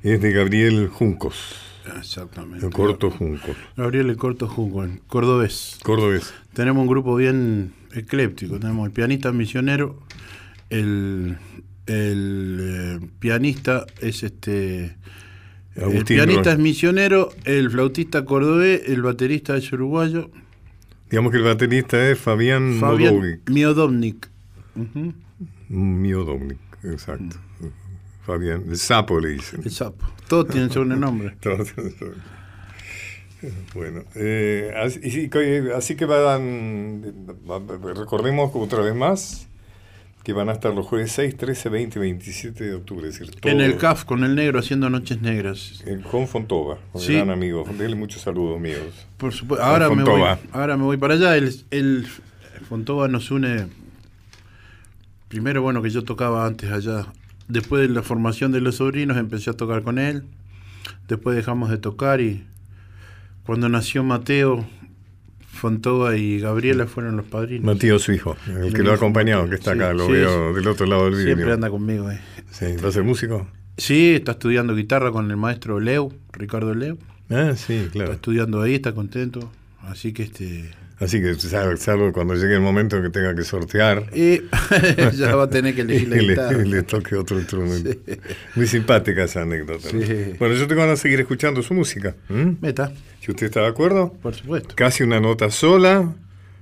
[0.04, 1.56] es de Gabriel Juncos.
[1.98, 2.65] Exactamente.
[2.65, 3.56] El Corto Juncos.
[3.78, 5.80] Gabriel el Corto Juncos, cordobés.
[5.82, 6.34] Cordobés.
[6.54, 8.60] Tenemos un grupo bien ecléptico.
[8.60, 10.04] Tenemos el pianista misionero,
[10.70, 11.38] el,
[11.88, 14.98] eh, pianista es este...
[15.76, 20.30] el pianista es misionero, el flautista cordobés, el baterista es uruguayo.
[21.10, 24.30] Digamos que el baterista es Fabián, Fabián Miodovnik.
[25.69, 27.38] Dominic, exacto.
[28.25, 29.62] Fabián, el sapo le dicen.
[29.63, 30.05] El sapo.
[30.27, 31.36] Todos tienen nombre.
[31.41, 31.95] Todos tienen
[33.73, 35.29] Bueno, eh, así,
[35.75, 37.25] así, que van,
[37.95, 39.47] recordemos otra vez más
[40.23, 43.08] que van a estar los jueves 6, 13, 20 27 de octubre.
[43.08, 45.84] decir, en el CAF con el negro haciendo noches negras.
[46.12, 47.13] con Fontova, sí.
[47.13, 47.63] gran amigo.
[47.77, 49.08] Dele muchos saludos míos.
[49.17, 49.65] Por supuesto.
[49.65, 51.38] Ahora me, voy, ahora me voy para allá.
[51.38, 52.05] El, el
[52.67, 53.67] Fontova nos une
[55.30, 57.06] primero, bueno, que yo tocaba antes allá.
[57.48, 60.24] Después de la formación de los sobrinos empecé a tocar con él.
[61.08, 62.46] Después dejamos de tocar y
[63.44, 64.68] cuando nació Mateo,
[65.52, 67.65] Fontova y Gabriela fueron los padrinos.
[67.65, 70.86] Mateo, su hijo, el que lo ha acompañado, que está acá, lo veo del otro
[70.86, 71.36] lado del vídeo.
[71.36, 72.12] Siempre anda conmigo.
[72.12, 72.20] Eh.
[72.52, 73.48] Sí, ¿Va a ser músico?
[73.78, 76.98] Sí, está estudiando guitarra con el maestro Leo, Ricardo Leo.
[77.30, 78.12] Ah, sí, claro.
[78.12, 79.52] Está estudiando ahí, está contento.
[79.82, 84.06] Así que este Así que salvo cuando llegue el momento en que tenga que sortear.
[84.14, 84.42] Y
[85.16, 86.18] ya va a tener que elegir la
[86.62, 87.92] y le, toque otro instrumento.
[88.56, 89.90] Muy simpática esa anécdota.
[90.38, 92.16] Bueno, yo tengo ganas de seguir escuchando su música.
[92.30, 92.92] Meta.
[93.22, 94.14] Si usted está de acuerdo.
[94.22, 94.76] Por supuesto.
[94.76, 96.16] Casi una nota sola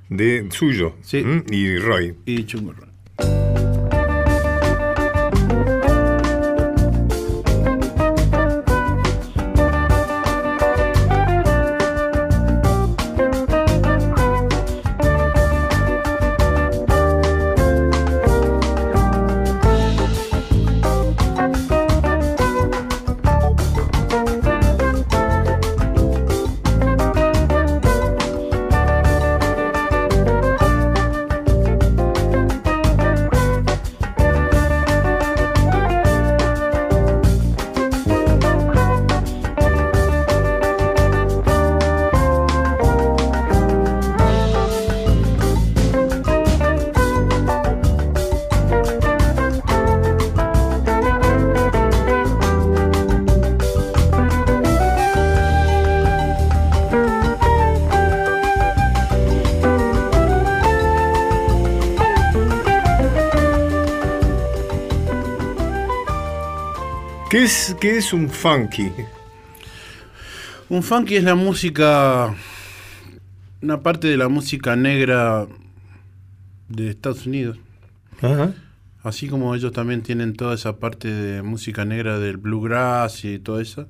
[0.10, 0.96] de suyo.
[1.02, 1.26] Sí.
[1.50, 2.16] Y Roy.
[2.26, 2.87] Y Chungo Roy.
[67.80, 68.92] ¿Qué es, ¿Qué es un funky?
[70.70, 72.36] Un funky es la música,
[73.62, 75.48] una parte de la música negra
[76.70, 77.58] de Estados Unidos.
[79.04, 83.60] Así como ellos también tienen toda esa parte de música negra del bluegrass y todo
[83.60, 83.88] eso.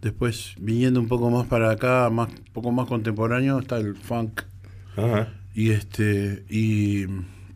[0.00, 4.42] Después, viniendo un poco más para acá, más poco más contemporáneo, está el funk.
[5.54, 7.04] Y este y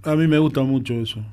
[0.02, 1.24] a mí me gusta mucho eso.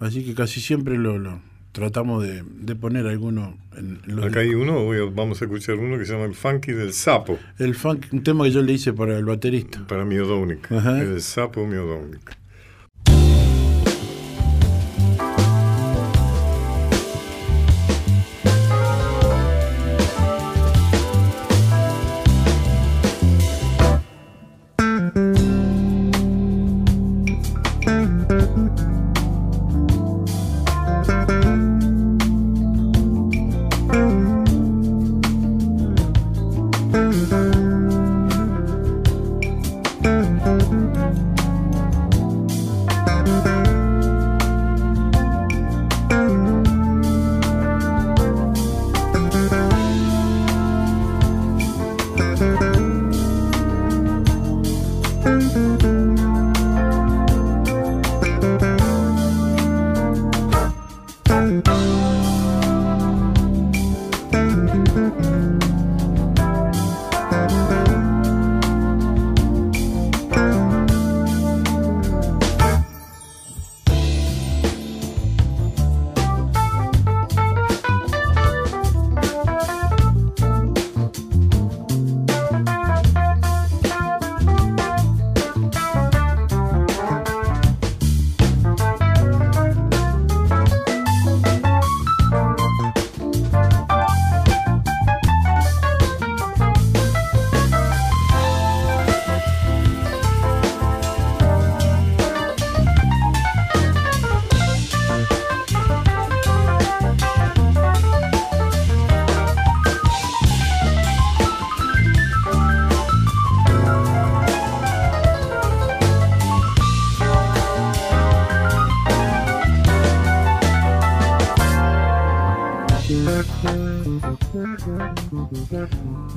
[0.00, 4.86] Así que casi siempre lo, lo tratamos de, poner alguno en, los Acá hay uno,
[5.12, 7.38] vamos a escuchar uno que se llama el Funky del Sapo.
[7.58, 9.86] El funk, un tema que yo le hice para el baterista.
[9.86, 11.00] Para Miodónica.
[11.00, 12.36] El Sapo Miodónica.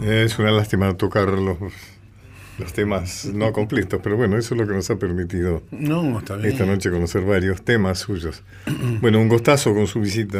[0.03, 1.57] Es una lástima tocar los,
[2.57, 5.61] los temas no completos, pero bueno, eso es lo que nos ha permitido
[6.43, 8.43] esta noche conocer varios temas suyos.
[9.01, 10.39] bueno, un gustazo con su visita,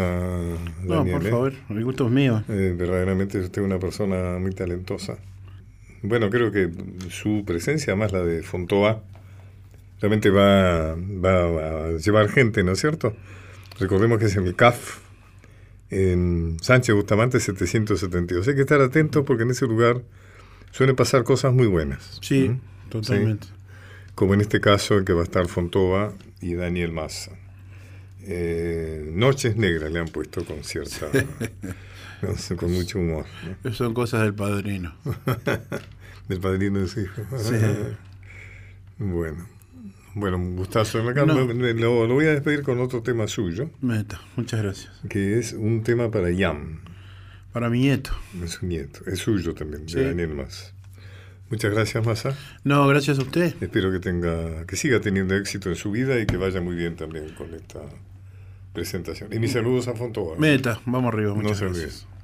[0.84, 1.06] Daniel.
[1.06, 1.30] No, por ¿eh?
[1.30, 2.44] favor, el gusto es mío.
[2.48, 5.18] Eh, verdaderamente usted es una persona muy talentosa.
[6.02, 6.70] Bueno, creo que
[7.10, 9.02] su presencia, más la de Fontoa,
[10.00, 13.16] realmente va, va a llevar gente, ¿no es cierto?
[13.80, 15.00] Recordemos que es en el CAF,
[15.90, 18.48] en Sánchez Bustamante 772.
[18.48, 20.02] Hay que estar atentos porque en ese lugar
[20.72, 22.20] suelen pasar cosas muy buenas.
[22.22, 22.60] Sí,
[22.90, 23.48] totalmente.
[24.16, 27.32] Como en este caso en que va a estar Fontova y Daniel Massa.
[28.22, 31.08] Eh, Noches Negras le han puesto con cierta...
[32.58, 33.26] con mucho humor.
[33.74, 34.96] Son cosas del padrino.
[36.28, 37.22] del padrino de su hijo.
[37.38, 37.56] Sí.
[38.98, 39.55] bueno.
[40.16, 41.04] Bueno, un gustazo.
[41.04, 43.70] Lo, voy a despedir con otro tema suyo.
[43.82, 44.94] Meta, muchas gracias.
[45.10, 46.80] Que es un tema para Yam.
[47.52, 48.12] Para mi nieto.
[48.42, 49.02] Es su nieto.
[49.08, 50.74] Es suyo también, de Daniel Más.
[51.50, 52.36] Muchas gracias, Massa.
[52.64, 53.56] No, gracias a usted.
[53.62, 56.96] Espero que tenga, que siga teniendo éxito en su vida y que vaya muy bien
[56.96, 57.82] también con esta
[58.72, 59.34] presentación.
[59.34, 60.38] Y mis saludos a Fontova.
[60.38, 61.34] Meta, vamos arriba.
[61.34, 62.15] Muchas no se olvide.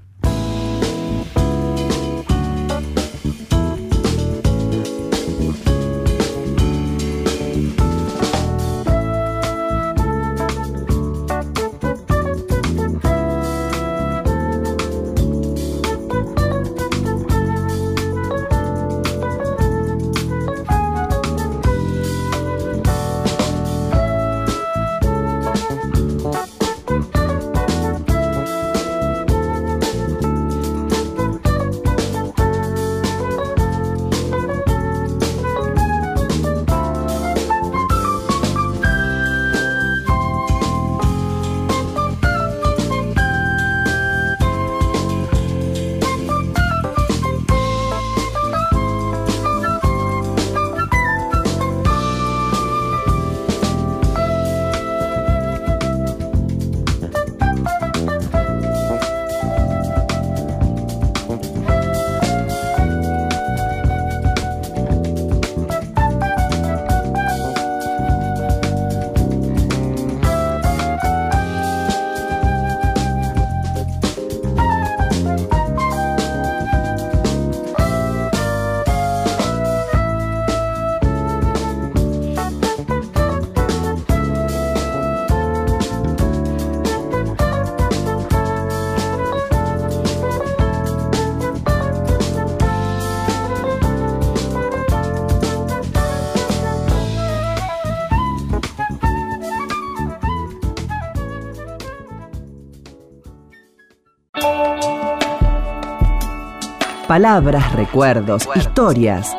[107.12, 109.36] Palabras, recuerdos, historias.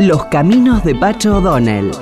[0.00, 1.92] Los caminos de Pacho O'Donnell.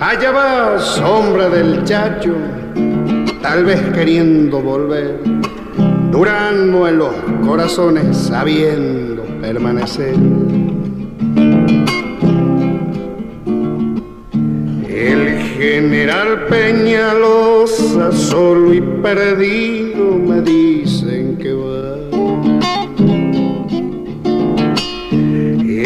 [0.00, 2.36] Allá va sombra del chacho,
[3.42, 5.20] tal vez queriendo volver,
[6.12, 7.14] durando en los
[7.44, 10.14] corazones sabiendo permanecer.
[15.56, 21.94] General Peñalosa, solo y perdido, me dicen que va.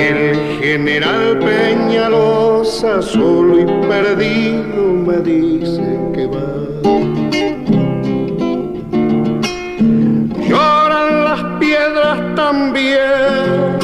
[0.07, 6.51] El general Peñalosa, solo y perdido, me dicen que va.
[10.49, 13.79] Lloran las piedras también,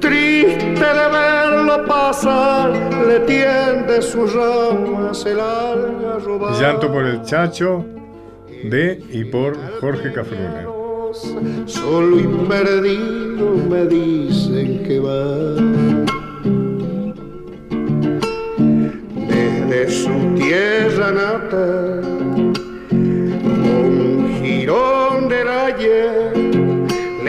[0.00, 1.43] triste de verlo
[1.86, 2.70] pasar,
[3.06, 6.50] le tiende sus ramas el algarrobo.
[6.60, 7.84] Llanto por el Chacho
[8.64, 10.66] de y por Jorge Cafrune.
[11.66, 15.54] Solo y perdido me dicen que va.
[19.28, 22.52] Desde su tierra natal,
[22.90, 26.53] un girón del ayer,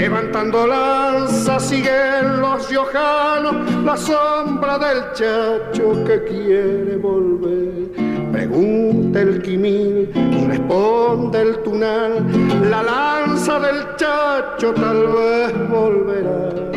[0.05, 7.89] levantando lanza siguen los riojanos, la sombra del chacho que quiere volver.
[8.31, 10.11] Pregunta el quimil,
[10.47, 12.23] responde el tunal,
[12.69, 16.75] la lanza del chacho tal vez volverá.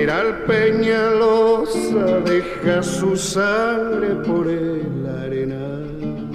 [0.00, 6.30] General Peñalosa deja su sangre por el arenal.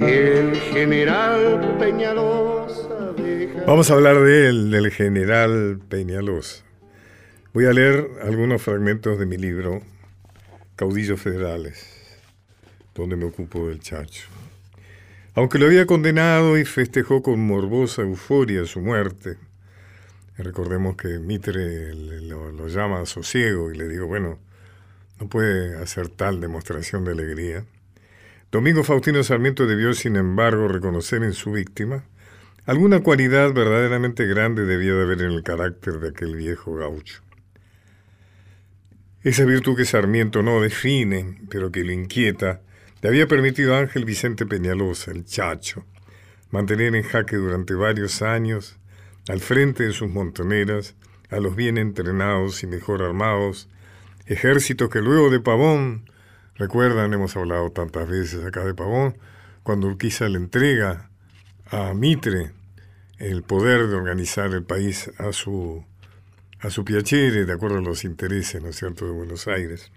[0.00, 3.64] El general Peñalosa deja.
[3.64, 6.64] Vamos a hablar de él, del general Peñalosa.
[7.54, 9.80] Voy a leer algunos fragmentos de mi libro,
[10.74, 12.18] Caudillos Federales,
[12.92, 14.26] donde me ocupo del Chacho.
[15.36, 19.36] Aunque lo había condenado y festejó con morbosa euforia su muerte,
[20.42, 24.38] recordemos que Mitre lo, llama sosiego y le digo, bueno,
[25.20, 27.64] no puede hacer tal demostración de alegría.
[28.50, 32.04] Domingo Faustino Sarmiento debió, sin embargo, reconocer en su víctima
[32.66, 37.22] alguna cualidad verdaderamente grande debía de haber en el carácter de aquel viejo gaucho.
[39.22, 42.60] Esa virtud que Sarmiento no define, pero que lo inquieta,
[43.00, 45.84] le había permitido a Ángel Vicente Peñalosa, el Chacho,
[46.50, 48.78] mantener en jaque durante varios años,
[49.28, 50.94] al frente de sus montoneras,
[51.30, 53.68] a los bien entrenados y mejor armados,
[54.26, 56.10] ejércitos que luego de Pavón,
[56.56, 59.16] recuerdan, hemos hablado tantas veces acá de Pavón,
[59.62, 61.10] cuando Urquiza le entrega
[61.66, 62.52] a Mitre
[63.18, 65.84] el poder de organizar el país a su
[66.62, 69.90] a su piacere, de acuerdo a los intereses, ¿no cierto?, de Buenos Aires.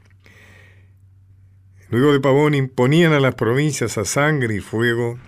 [1.89, 5.19] Luego de Pavón imponían a las provincias a sangre y fuego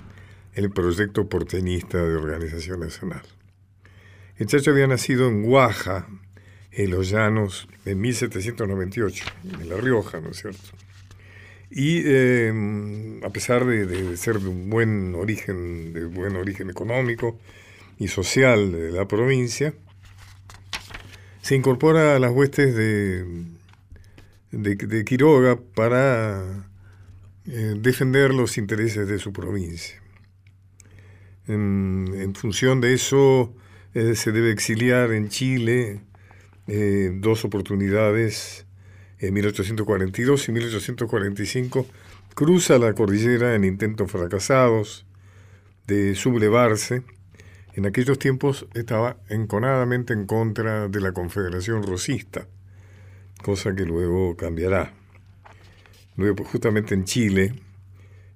[0.54, 3.22] el proyecto porteñista de organización nacional.
[4.38, 6.08] El Chacho había nacido en Guaja,
[6.72, 9.26] en los llanos, en 1798,
[9.60, 10.70] en La Rioja, ¿no es cierto?
[11.72, 17.40] Y eh, a pesar de, ser de un buen origen, de buen origen económico
[17.98, 19.74] y social de la provincia,
[21.42, 23.26] se incorpora a las huestes de,
[24.52, 26.70] de, Quiroga para
[27.48, 30.00] eh, defender los intereses de su provincia.
[31.48, 33.56] En función de eso,
[33.98, 36.02] eh, se debe exiliar en Chile
[36.68, 38.68] eh, dos oportunidades,
[39.18, 41.88] en 1842 y 1845,
[42.36, 45.08] cruza la cordillera en intentos fracasados
[45.88, 47.02] de sublevarse.
[47.74, 52.46] En aquellos tiempos estaba enconadamente en contra de la Confederación Rosista,
[53.42, 54.94] cosa que luego cambiará.
[56.18, 57.56] Luego, justamente en Chile,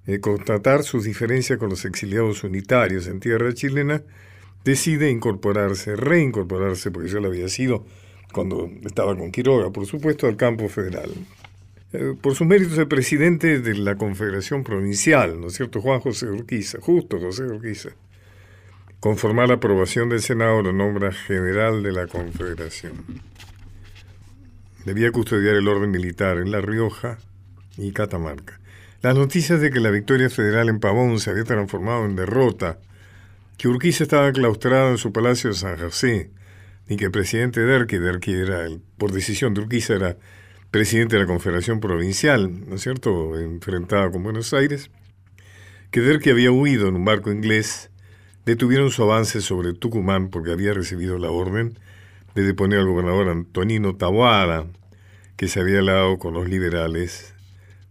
[0.08, 4.02] eh, constatar sus diferencias con los exiliados unitarios en tierra chilena,
[4.64, 7.84] decide incorporarse, reincorporarse, porque ya lo había sido
[8.32, 11.10] cuando estaba con Quiroga, por supuesto, al campo federal.
[11.92, 15.80] Eh, por sus méritos, el presidente de la Confederación Provincial, ¿no es cierto?
[15.80, 17.90] Juan José Urquiza, justo José Urquiza,
[18.98, 22.92] con formal aprobación del Senado, lo nombra general de la Confederación.
[24.86, 27.18] Debía custodiar el orden militar en La Rioja
[27.76, 28.58] y Catamarca.
[29.02, 32.78] Las noticias de que la victoria federal en Pavón se había transformado en derrota,
[33.56, 36.30] que Urquiza estaba claustrado en su palacio de San José,
[36.88, 38.66] ni que el presidente Derqui, Derqui era,
[38.98, 40.16] por decisión de Urquiza, era
[40.70, 44.90] presidente de la Confederación Provincial, ¿no es cierto?, enfrentada con Buenos Aires,
[45.90, 47.90] que que había huido en un barco inglés,
[48.46, 51.78] detuvieron su avance sobre Tucumán porque había recibido la orden
[52.34, 54.66] de deponer al gobernador Antonino Taboada,
[55.36, 57.34] que se había alado con los liberales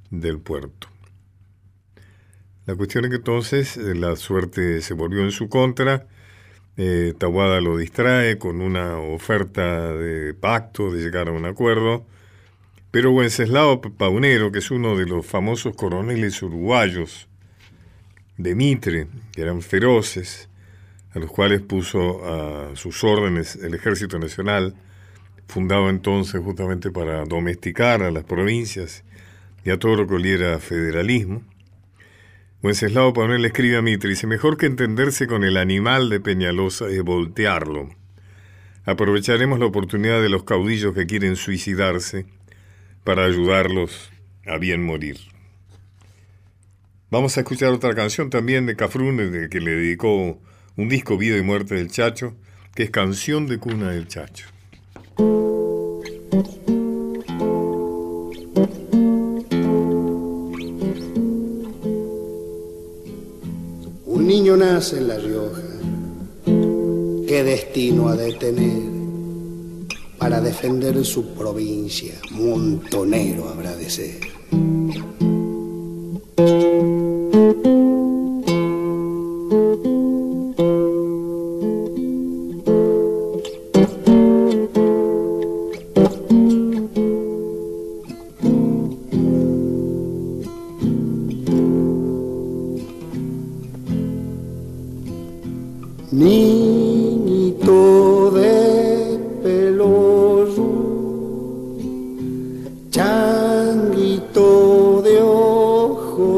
[0.09, 0.90] del puerto.
[2.71, 6.07] La cuestión es que entonces eh, la suerte se volvió en su contra,
[6.77, 12.05] eh, Taboada lo distrae con una oferta de pacto, de llegar a un acuerdo,
[12.89, 17.27] pero Wenceslao Paunero, que es uno de los famosos coroneles uruguayos
[18.37, 20.47] de Mitre, que eran feroces,
[21.13, 24.75] a los cuales puso a sus órdenes el Ejército Nacional,
[25.45, 29.03] fundado entonces justamente para domesticar a las provincias
[29.65, 31.43] y a todo lo que oliera federalismo.
[32.63, 36.87] Wenceslao Paunero le escribe a Mitre, dice, mejor que entenderse con el animal de Peñalosa
[36.89, 37.89] es voltearlo.
[38.85, 42.27] Aprovecharemos la oportunidad de los caudillos que quieren suicidarse
[43.03, 44.11] para ayudarlos
[44.45, 45.17] a bien morir.
[47.09, 50.39] Vamos a escuchar otra canción también de Cafrune, que le dedicó
[50.77, 52.35] un disco Vida y Muerte del Chacho,
[52.75, 54.45] que es Canción de Cuna del Chacho.
[64.31, 65.61] Niño nace en La Rioja,
[67.27, 68.81] qué destino ha de tener
[70.17, 74.19] para defender su provincia, montonero habrá de ser.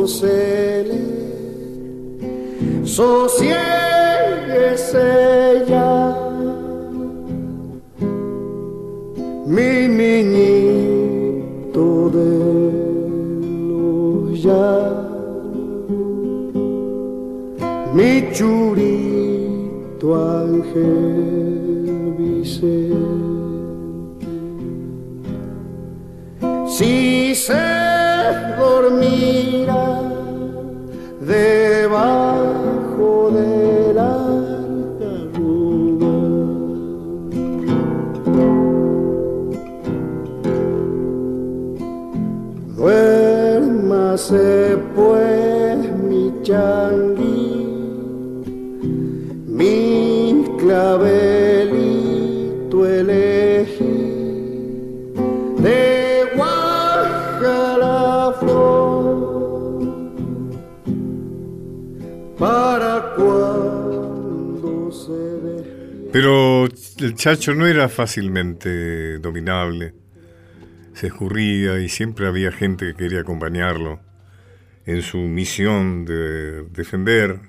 [0.03, 0.99] consuele,
[2.83, 3.55] sosiéguese
[5.69, 5.95] ya,
[9.47, 12.33] mi niñito de
[14.45, 14.67] ya,
[17.93, 21.22] mi churito ángel.
[67.15, 69.93] Chacho no era fácilmente dominable.
[70.93, 73.99] Se escurría y siempre había gente que quería acompañarlo
[74.85, 77.39] en su misión de defender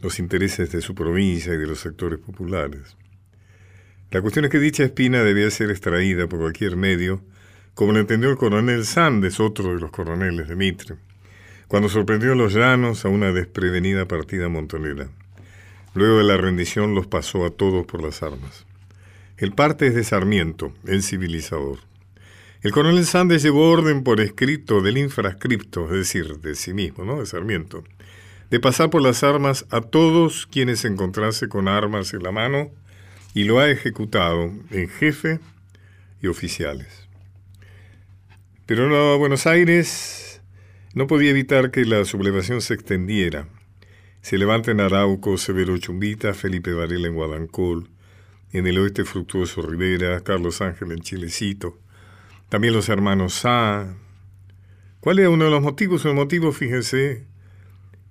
[0.00, 2.96] los intereses de su provincia y de los sectores populares.
[4.10, 7.22] La cuestión es que dicha espina debía ser extraída por cualquier medio,
[7.74, 10.96] como lo entendió el coronel Sandes, otro de los coroneles de Mitre,
[11.68, 15.08] cuando sorprendió a los llanos a una desprevenida partida montonera.
[15.94, 18.66] Luego de la rendición los pasó a todos por las armas.
[19.36, 21.80] El parte es de Sarmiento, el civilizador.
[22.62, 27.18] El coronel Sandes llevó orden por escrito del infrascripto, es decir, de sí mismo, ¿no?
[27.18, 27.82] De Sarmiento,
[28.50, 32.70] de pasar por las armas a todos quienes se encontrase con armas en la mano
[33.34, 35.40] y lo ha ejecutado en jefe
[36.22, 37.08] y oficiales.
[38.66, 40.40] Pero no, Buenos Aires
[40.94, 43.48] no podía evitar que la sublevación se extendiera.
[44.22, 47.90] Se levanta en Arauco, Severo Chumbita, Felipe Varela en Guadancol,
[48.54, 51.76] en el oeste Fructuoso Rivera, Carlos Ángel en Chilecito,
[52.48, 53.96] también los hermanos Sá.
[55.00, 56.04] ¿Cuál era uno de los motivos?
[56.04, 57.26] El motivo, fíjense,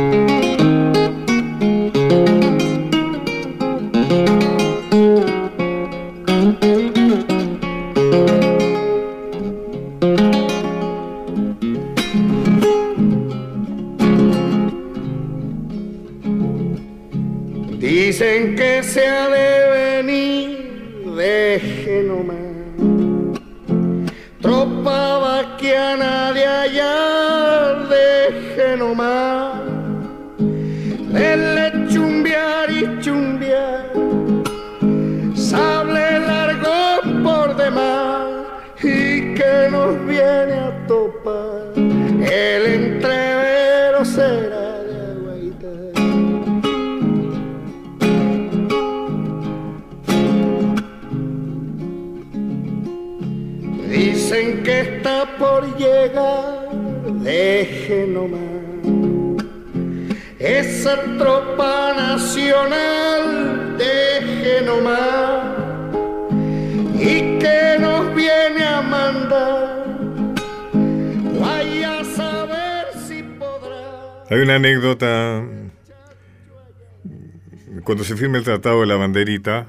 [77.84, 79.66] Cuando se firma el Tratado de la Banderita,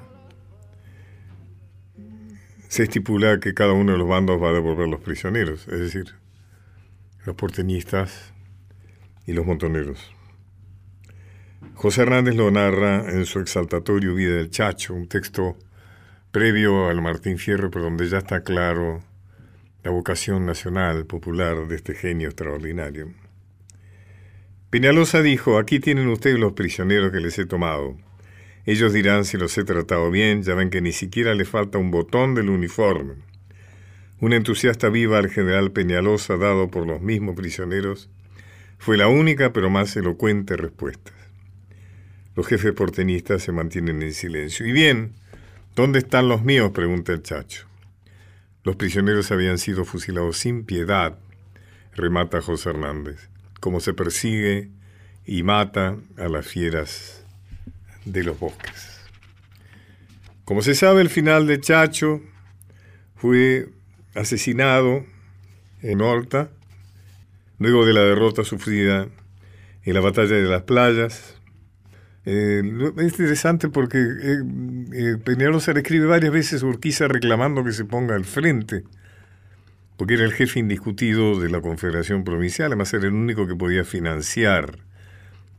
[2.68, 6.16] se estipula que cada uno de los bandos va a devolver los prisioneros, es decir,
[7.26, 8.34] los porteñistas
[9.28, 10.12] y los montoneros.
[11.76, 15.58] José Hernández lo narra en su exaltatorio Vida del Chacho, un texto
[16.32, 19.04] previo al Martín Fierro, pero donde ya está claro
[19.84, 23.23] la vocación nacional, popular de este genio extraordinario.
[24.74, 27.96] Peñalosa dijo, aquí tienen ustedes los prisioneros que les he tomado.
[28.66, 31.92] Ellos dirán si los he tratado bien, ya ven que ni siquiera le falta un
[31.92, 33.14] botón del uniforme.
[34.20, 38.10] Una entusiasta viva al general Peñalosa dado por los mismos prisioneros
[38.80, 41.12] fue la única pero más elocuente respuesta.
[42.36, 44.66] Los jefes porteñistas se mantienen en silencio.
[44.66, 45.12] Y bien,
[45.76, 46.72] ¿dónde están los míos?
[46.74, 47.68] pregunta el chacho.
[48.64, 51.20] Los prisioneros habían sido fusilados sin piedad,
[51.96, 53.30] remata José Hernández,
[53.64, 54.72] como se persigue
[55.26, 57.24] y mata a las fieras
[58.04, 59.00] de los bosques.
[60.44, 62.20] Como se sabe, el final de Chacho
[63.16, 63.70] fue
[64.16, 65.06] asesinado
[65.82, 66.50] en Horta,
[67.58, 69.08] luego de la derrota sufrida
[69.84, 71.38] en la batalla de las playas.
[72.26, 72.64] Eh,
[72.98, 74.44] es interesante porque eh,
[74.94, 78.84] eh, Peñalosa le escribe varias veces a Urquiza reclamando que se ponga al frente,
[79.98, 83.84] porque era el jefe indiscutido de la Confederación Provincial, además era el único que podía
[83.84, 84.80] financiar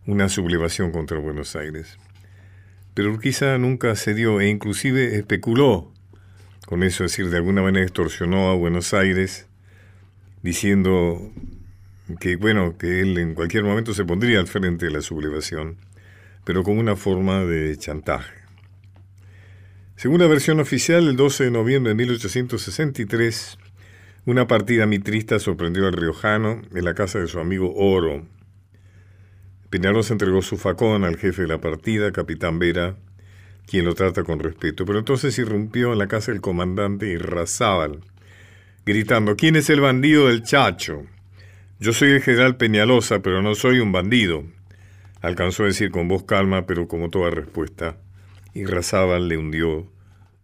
[0.07, 1.99] una sublevación contra Buenos Aires.
[2.95, 5.93] Pero Urquiza nunca cedió e inclusive especuló
[6.67, 9.47] con eso, es decir, de alguna manera extorsionó a Buenos Aires
[10.43, 11.33] diciendo
[12.21, 15.77] que, bueno, que él en cualquier momento se pondría al frente de la sublevación,
[16.45, 18.45] pero con una forma de chantaje.
[19.97, 23.59] Según la versión oficial, el 12 de noviembre de 1863,
[24.27, 28.25] una partida mitrista sorprendió al riojano en la casa de su amigo Oro.
[29.69, 32.97] Peñalosa entregó su facón al jefe de la partida, capitán Vera,
[33.67, 34.87] quien lo trata con respeto.
[34.87, 38.01] Pero entonces irrumpió en la casa del comandante Irrazábal,
[38.87, 41.05] gritando, ¿quién es el bandido del Chacho?
[41.79, 44.45] Yo soy el general Peñalosa, pero no soy un bandido.
[45.21, 47.99] Alcanzó a decir con voz calma, pero como toda respuesta,
[48.55, 49.87] Irrazábal le hundió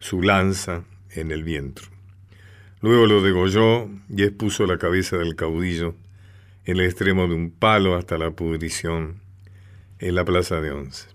[0.00, 1.86] su lanza en el vientre.
[2.82, 5.94] Luego lo degolló y expuso la cabeza del caudillo
[6.64, 9.20] en el extremo de un palo hasta la pudrición
[9.98, 11.08] en la plaza de Once.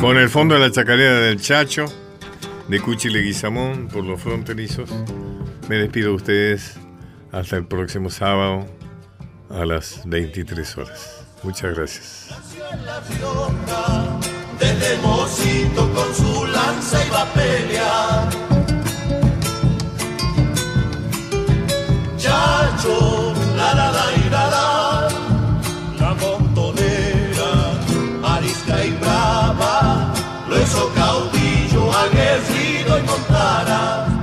[0.00, 1.86] Con el fondo de la chacarera del Chacho,
[2.68, 4.90] de Cuchi Leguizamón por los fronterizos,
[5.68, 6.78] me despido de ustedes
[7.32, 8.66] hasta el próximo sábado
[9.50, 11.26] a las 23 horas.
[11.42, 12.28] Muchas gracias.
[14.64, 18.28] Este democito con su lanza iba a pelear.
[22.16, 25.08] Chacho, la la la y la la,
[26.00, 27.50] la montonera,
[28.36, 30.12] arisca y brava,
[30.48, 34.13] lo hizo caudillo, aguerrido y montara.